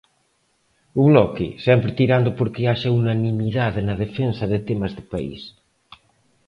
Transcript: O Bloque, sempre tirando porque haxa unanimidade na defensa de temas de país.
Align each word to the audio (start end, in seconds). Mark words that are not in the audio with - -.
O 0.99 1.01
Bloque, 1.09 1.47
sempre 1.65 1.95
tirando 1.99 2.29
porque 2.39 2.67
haxa 2.69 2.95
unanimidade 3.01 3.79
na 3.87 3.95
defensa 4.03 4.43
de 4.51 4.59
temas 4.69 4.91
de 4.97 5.03
país. 5.11 5.41